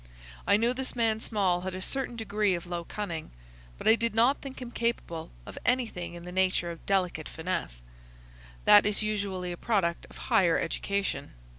[0.47, 3.29] I knew this man Small had a certain degree of low cunning,
[3.77, 7.83] but I did not think him capable of anything in the nature of delicate finesse.
[8.65, 11.33] That is usually a product of higher education.